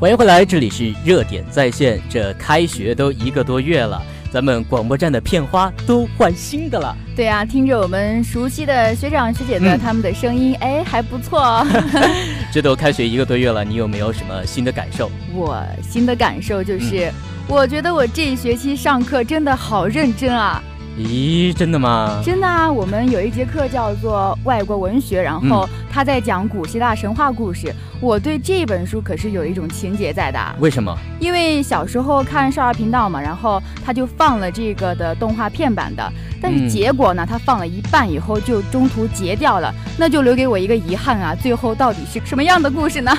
[0.00, 2.00] 欢迎回来，这里是热点在线。
[2.10, 6.94] 这开学都一个多月了，咱们广播站的片花都换新的了。
[7.14, 11.64] 对啊，听着我们熟悉的学长学姐的他们的声音，哎，还不错。
[12.52, 15.08] 这都开学一个多月了，你有没有什么新的感受？
[15.32, 17.10] 我新的感受就是，
[17.46, 20.60] 我觉得我这一学期上课真的好认真啊。
[20.96, 22.22] 咦，真的吗？
[22.24, 22.70] 真的啊！
[22.70, 27.74] 我们有一节课叫做外国文学，然后他在讲古希腊神话故事。
[28.00, 30.38] 我对这本书可是有一种情节在的。
[30.60, 30.96] 为什么？
[31.18, 41.34] 因为小时候看少儿频道嘛，然后他就放了这个的动画片版的，但是结果呢，他放了一半以后就中途截掉了，那就留给我一个遗憾啊！
[41.34, 43.12] 最后到底是什么样的故事呢？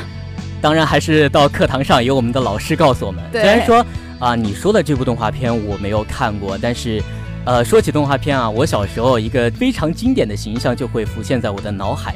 [0.61, 3.21] 当然还是到课堂上有我们的老师告诉我们。
[3.33, 3.85] 虽然说
[4.17, 7.03] 啊，你说的这部动画片我没有看过，但是。
[7.45, 12.15] 呃，说起动画片啊，我小时候一个非常经典的形象就会浮现在我的脑海，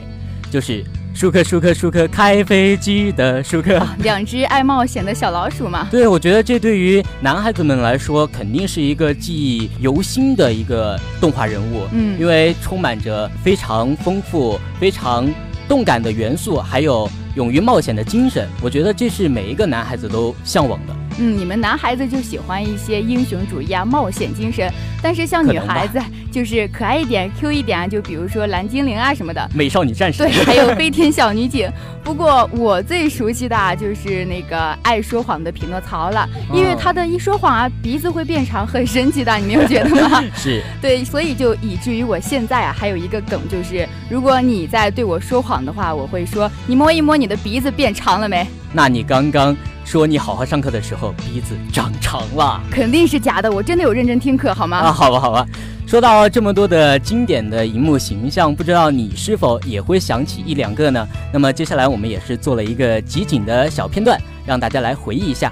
[0.49, 0.83] 就是
[1.13, 5.87] 舒克舒克舒克开飞机的舒克，两只爱冒险的小老鼠嘛。
[5.91, 15.31] 对，我觉得这对于男孩子们来说，肯定是一个记忆犹新的一个动画人物，嗯，因为充满着非常丰富、非常
[15.67, 20.95] 动感的元素，还有勇于冒险的精神，我觉得这是每一个男孩子都向往的。
[21.19, 30.19] 嗯，你们男孩子就喜欢一些英雄主义啊、冒险精神，但是像女孩子就是可爱一点、 Q 一点啊，就比如说蓝精灵啊什么的，美少女战士。
[30.19, 31.69] 对， 还有飞天小女警。
[32.03, 40.23] 不过我最熟悉的啊，就是那个爱说谎的匹诺曹了，因为他的一说谎啊，鼻子会变长，很神奇的，你没有觉得吗？
[40.33, 48.47] 是对，所以就以至于我现在啊，还有一个梗，就是如果你在对我说谎的话，我会说你摸一摸你的鼻子变长了没？
[48.71, 49.55] 那你刚刚。
[49.89, 53.51] 说你好好上课的时候鼻子长长了，肯定是假的。
[53.51, 54.77] 我真的有认真听课，好吗？
[54.77, 55.43] 啊，好吧，好吧。
[55.87, 61.07] 说到这么多的经典的荧幕形象，不知道你是否也会想起一两个呢？
[61.33, 65.51] 那么接下来我们也是做了一个集锦的小片段，让大家来回忆一下。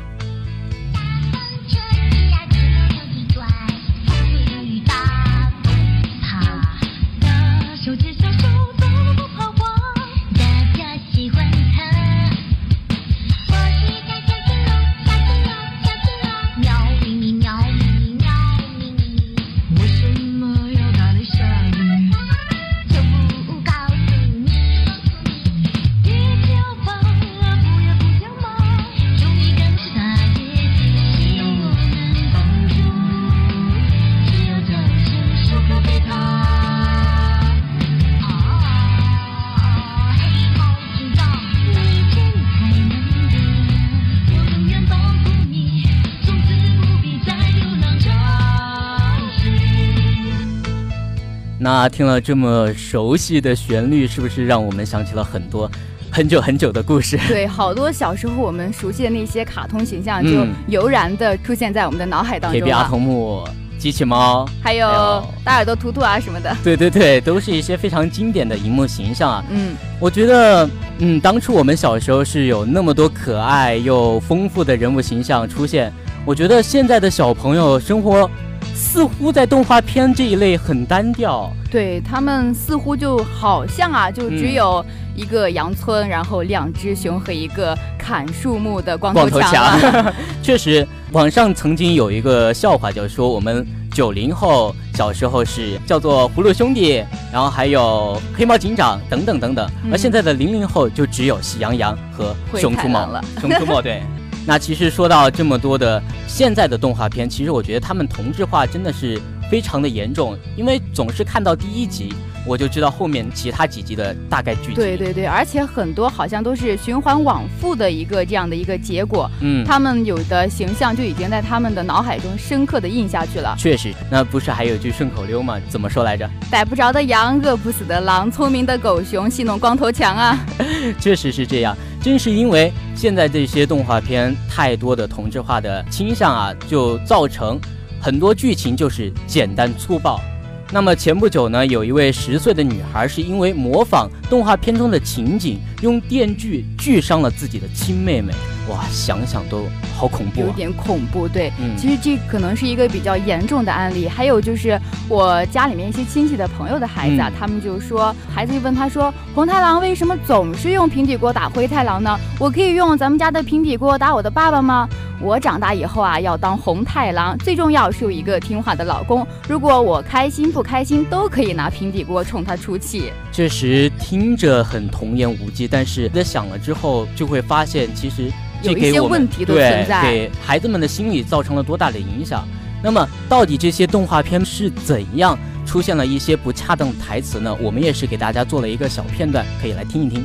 [51.68, 55.70] 那听了这么熟悉的旋律，是不是让我们想起了很多
[56.10, 57.20] 很久很久的故事？
[57.28, 62.58] 对，好多小时候我们熟悉的那些卡通形象，就油然的出现在我们的脑海当中。
[62.58, 63.46] 铁臂阿童木、
[63.78, 66.56] 机器猫，还有大耳朵图图啊什么的。
[66.64, 69.44] 对对对，都是一些非常经典的荧幕形象啊。
[69.50, 75.92] 嗯，我觉得，嗯，当初我们小时候是有那么多可爱又丰富的人物形象出现。
[76.24, 78.32] 我觉得现在的小朋友生活。
[78.78, 89.80] 似乎在动画片这一类很单调，对他们似乎就好像啊，就只有一个羊村，然后两只熊和一个砍树木的光头强。
[90.44, 103.24] 确实，网上曾经有一个笑话，就是说我们九零后小时候是叫做葫芦兄弟，然后还有黑猫警长等等等等，而现在的零零后就只有喜羊羊和熊出没了。
[103.42, 104.04] 熊出没，对。
[104.48, 109.22] 那其实说到这么多的现在的动画片，其实我觉得他们同质化真的是
[109.52, 112.14] 非常的严重，因为总是看到第一集。
[112.46, 114.76] 我就知道后面其他几集的大概剧情。
[114.76, 119.30] 对对对，而且很多好像都是循环往复的一个这样的一个结果。
[119.42, 123.54] 嗯，他们有的形象就已经在他们的脑海中深刻的印下去了。
[123.60, 125.60] 确实，那不是还有句顺口溜吗？
[125.68, 126.30] 怎么说来着？
[126.50, 130.40] 逮不着的羊，饿不死的狼，聪明的狗熊戏弄光头强啊！
[131.02, 131.76] 确实是这样，
[132.08, 137.60] 正是因为现在这些动画片太多的同质化的倾向啊，就造成
[138.02, 140.20] 很多剧情就是简单粗暴。
[140.70, 148.34] 那么前不久呢，有一位十岁的女孩是因为模仿动画片中的情景，用电锯锯伤了自己的亲妹妹。
[148.70, 149.64] 哇，想想都
[149.96, 151.26] 好恐怖，有点恐怖。
[151.26, 154.10] 对，嗯，其实这可能是一个比较严重的案例。
[154.10, 154.78] 还有就是
[155.08, 162.20] 我家里面一些亲戚的朋友的孩子啊，他们就说，孩子就问他说，红太狼为什么总是用平底锅打灰太狼呢？
[162.38, 164.90] 我可以用咱们家的平底锅打我的爸爸吗？
[165.20, 169.26] 我长大以后啊，要当红太狼，最重要是有一个听话的老公。
[169.50, 173.12] 如果我开心不开心，都可以拿平底锅冲他出气。
[173.32, 178.32] 确实听着很童言无忌，但是在想了之后，就会发现其实
[178.62, 182.48] 有一些问题的存在，给孩子们的心理造成了多大的影响？
[182.84, 187.58] 那么，到底这些动画片是怎样出现了一些不恰当的台词呢？
[187.60, 190.24] 我们也是给大家做了一个小片段，可以来听一听。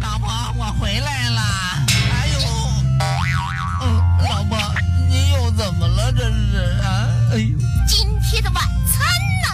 [0.00, 0.28] 老婆，
[0.58, 1.91] 我回来了。
[7.32, 7.56] 哎呦，
[7.88, 9.06] 今天的晚餐
[9.40, 9.48] 呢？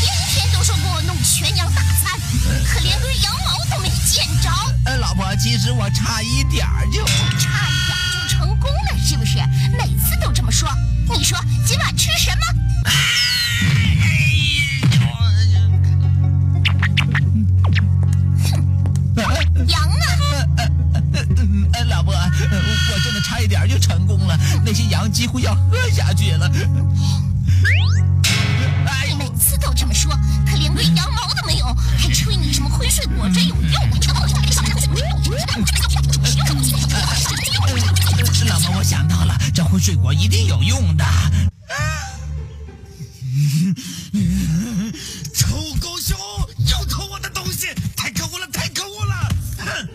[0.00, 2.18] 天天都说给我弄全羊大餐，
[2.66, 4.50] 可连根羊毛都没见着。
[4.84, 7.06] 哎，老婆，其实我差一点儿就
[7.38, 9.38] 差一点就成功了，是不是？
[9.78, 10.68] 每次都这么说。
[11.16, 11.38] 你说
[39.82, 41.04] 睡过一定有用的。
[45.34, 45.48] 臭
[45.80, 46.16] 狗熊，
[46.70, 49.28] 又偷我的东西，太可恶了，太可恶了！
[49.58, 49.88] 哼，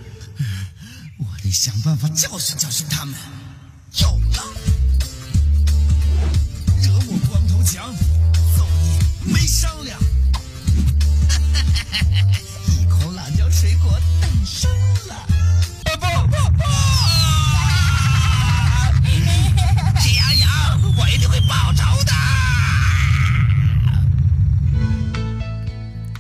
[1.20, 2.67] 我得想办法教训教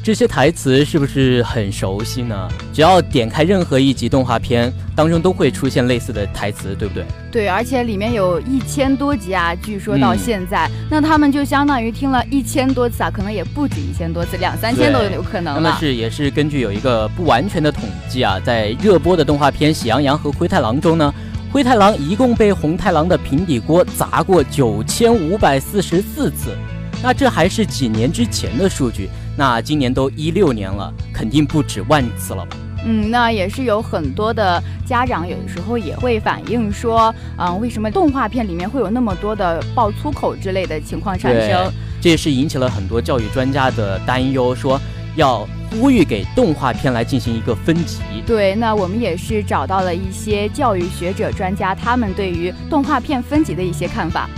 [0.07, 2.48] 这些台词是不是很熟悉呢？
[2.71, 7.04] 只要点开任何一集动画片，当中都会出现类似的台词，对不对？
[7.30, 21.13] 对，而且里面有一千多集啊，据说到现在，那他们就相当于听了一千多次啊，可能也不止一千多次，两三千都有可能那么是也是根据有一个不完全的统计啊，在热播的动画片《喜羊羊和灰太狼》中呢，
[21.51, 26.56] 灰太狼一共被红太狼的平底锅砸过九千五百四十四次。
[27.04, 29.07] 那这还是几年之前的数据，
[29.38, 32.57] 那今年都一六年了，肯定不止万次了吧？
[32.86, 41.72] 嗯，那也是有很多的家长有的时候也会反映说，嗯，为什么动画片里面会有那么多的爆粗口之类的情况产生？
[42.01, 44.80] 这也是引起了很多教育专家的担忧，说
[45.16, 48.00] 要呼吁给动画片来进行一个分级。
[48.25, 54.30] 对，那我们也是找到了一些教育学者专家，他们对于动画片分级的一些看法。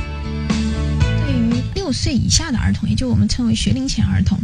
[1.27, 4.39] 对于六岁以下的儿童，也就我们称为学龄前儿童，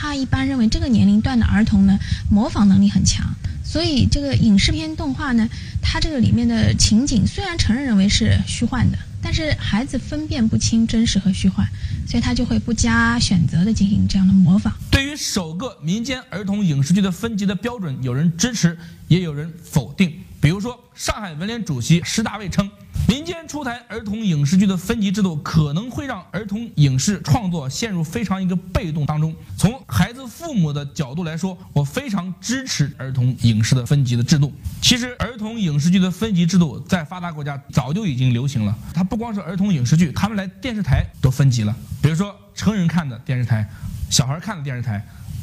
[0.00, 1.98] 他一般认为这个年龄段的儿童呢，
[2.30, 3.26] 模仿能力很强，
[3.64, 5.48] 所以这个影视片动画呢，
[5.82, 11.66] 它这个里面的情景虽然承认认为是虚幻的，但是孩子分辨不清真实和虚幻，
[12.06, 14.72] 所以他就会不加选择的进行这样的模仿。
[14.88, 18.78] 对于首个民间儿童影视剧的分级的标准，有人支持，
[19.08, 20.12] 也有人否定。
[20.40, 22.70] 比如说，上海文联主席施大卫称。
[23.08, 29.34] 民间出台儿童影视剧的分级制度，可能会让儿童影视创作陷入非常一个被动当中。
[29.56, 34.52] 从孩子父母的角度来说，我非常支持儿童影视的分级的制度。
[34.82, 38.76] 其实，儿童影视剧的分级制度在发达国家早就已经流行了。
[38.92, 41.74] 它不光是儿童影视剧，他们来电视台都分级了。
[42.02, 43.66] 比如说，成人看的电视台，
[44.10, 45.02] 小孩看的电视台，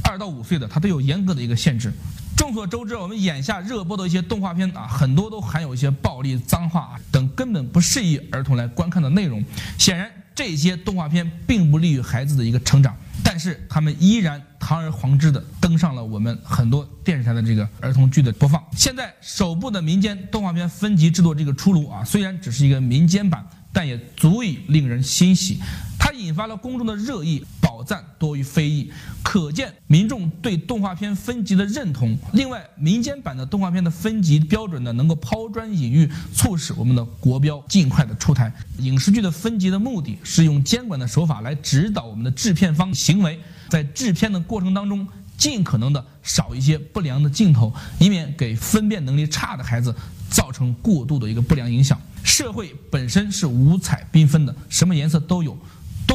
[0.10, 1.92] 二到五岁的，它都有严格的一个限制。
[2.38, 9.44] 众所周知，我们眼下热播的一些动画片啊，很多都含有一些暴力、脏话等根本不适宜儿童来观看的内容。
[9.77, 18.62] 显然，这些动画片并不利于孩子的一个成长，但是他们依然堂而皇之的登上了我们很多电视台的这个儿童剧的播放。
[18.74, 25.60] 现在首部的民间动画片分级制度这个出炉啊，虽然只是一个民间版，但也足以令人欣喜。
[25.98, 27.44] 它引发了公众的热议，
[27.75, 28.89] 宝赞多于非议，
[29.22, 32.17] 可见民众对动画片分级的认同。
[32.32, 38.50] 另外，民间版的动画片的分级标准呢，能够抛砖引玉，促使我们的国标尽快的出台。
[38.77, 45.05] 影视剧的分级的目的是用监管的手法来指导我们的制片方行为，在制片的过程当中，
[45.38, 49.94] 尽可能的少一些不良的镜头，以免给分辨能力差的孩子
[50.29, 52.00] 造成过度的一个不良影响。
[52.24, 55.58] 社会本身是五彩缤纷的，什么颜色都有。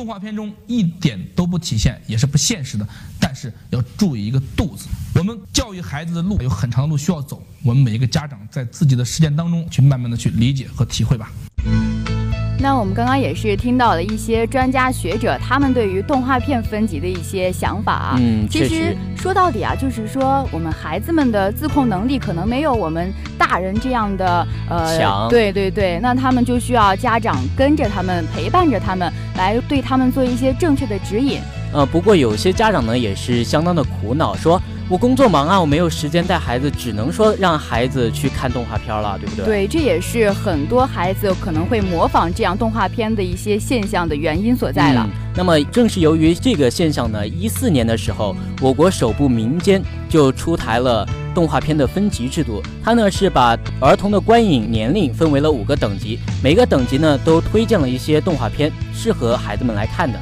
[0.01, 2.89] 动画片中一点都不体现，也是不现实的。
[3.21, 4.87] 但是要注意一个度字。
[5.15, 11.31] 我们教育孩子的路有很长的路需要走，我们每一个家长在自己的实践当中去慢慢的去理解和体会吧。
[12.63, 18.17] 那我们刚刚也是听到了一些专家学者他们对于动画片分级的一些想法啊。
[18.21, 25.27] 嗯，其实说到底啊，就是说我们孩子们的自控能力可能没有我们大人这样的呃强。
[25.31, 31.41] 对对对，那他们就需要家长跟着他们，陪伴着他们，来对他们做一些正确的指引。
[31.73, 34.61] 呃，不过有些家长呢也是相当的苦恼，说
[34.91, 39.45] 我工作忙啊，我没有时间带孩子，只能说让孩子去看动画片了，对不对？
[39.45, 45.09] 对，这也是很多孩子可能会模仿这样动画片的一些现象的原因所在了。
[45.37, 60.19] 那么正是由于这个现象呢，一四年的时候，我国首部民间就出台了动画片的分级制度，它呢是把儿童的观影年龄分为了五个等级，每个等级呢都推荐了一些动画片，适合孩子们来看的。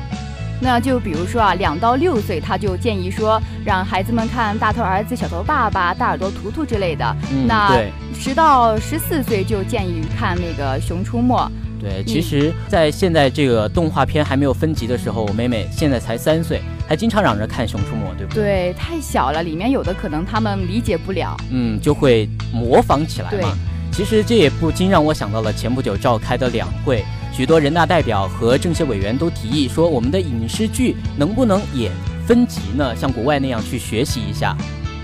[0.61, 7.17] 那就比如说啊，两到六岁，他就建议说让孩子们看《大头儿子小头爸爸》《大耳朵图图》之类的。
[7.33, 7.81] 嗯，那
[8.13, 11.37] 十到十四岁就建议看那个《熊出没》。
[11.81, 18.43] 对，其实，在现在这个动画片还没有分级的时候，我妹妹现在才三岁，还经常嚷着看《熊出没》，对不对？
[18.43, 21.37] 对，太小了，里面有的可能他们理解不了。
[21.53, 23.57] 嗯，就会模仿起来嘛。
[23.93, 27.05] 其实这也不禁让我想到了前不久召开的两会。
[27.33, 31.91] 许多人大代表和政协委员都提议说，我们的影视剧能不能也
[32.27, 32.97] 分级呢？
[32.97, 34.57] 像国外那样去学习一下，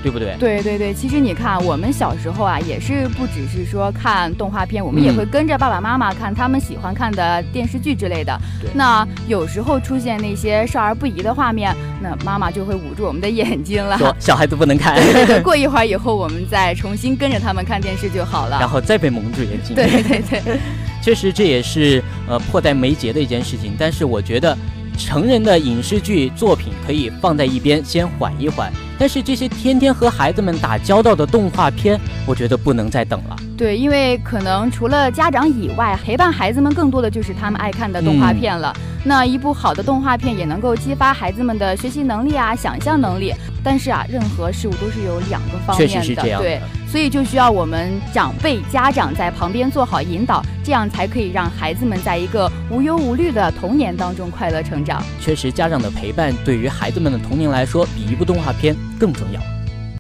[0.05, 0.37] 对不对？
[0.39, 8.39] 对对对，其实你看，我们小时候啊，也是不只是说看动画片，我们也会跟着爸爸妈妈看他们喜欢看的电视剧之类的。
[8.75, 15.01] 那有时候出现那些少儿不宜的画面，那妈妈就会捂住我们的眼睛了，说小孩子不能看。
[15.43, 18.59] 过一会儿以后，我们再重新跟着他们看电视就好了。
[18.61, 19.75] 然后再被蒙住眼睛。
[19.75, 20.61] 对对对。
[21.01, 23.75] 确实，这也是呃迫在眉睫的一件事情。
[23.79, 24.57] 但是我觉得，
[24.97, 28.73] 成人的影视剧作品可以放在一边，先缓一缓。
[28.99, 33.37] 但是这些天天和孩子们打交道的动画片，我觉得不能再等了。
[33.57, 38.73] 对，因为可能除了家长以外，陪伴孩子们更多的就是他们爱看的动画片了。
[39.05, 43.33] 那一部好的动画片也能够激发孩子们的学习能力啊、想象能力。
[43.63, 55.03] 但是啊，任何事物都是有两个方面的，对，所以就需要我们长辈、家长在旁边做好引导，这样才可以让孩子们在一个无忧无虑的童年当中快乐成长。
[55.21, 59.54] 确实，家长的陪伴对于孩子们的童年来说，比一部动画片更重要。